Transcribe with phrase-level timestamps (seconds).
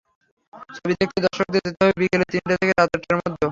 [0.75, 3.45] ছবি দেখতে দর্শকদের যেতে হবে বিকেল তিনটা থেকে রাত আটটার মধ্যে।